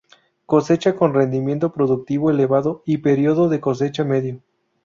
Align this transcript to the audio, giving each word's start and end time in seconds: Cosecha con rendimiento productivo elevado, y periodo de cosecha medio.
Cosecha 0.47 0.95
con 0.95 1.13
rendimiento 1.13 1.71
productivo 1.73 2.31
elevado, 2.31 2.81
y 2.87 2.97
periodo 2.97 3.49
de 3.49 3.59
cosecha 3.61 4.03
medio. 4.03 4.39